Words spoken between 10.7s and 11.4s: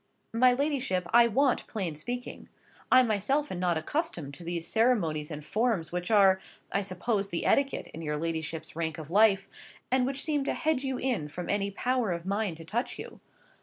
you in